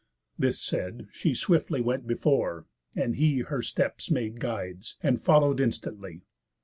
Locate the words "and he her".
2.95-3.61